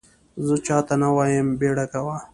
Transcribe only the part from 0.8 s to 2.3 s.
ته نه وایم بیړه کوه!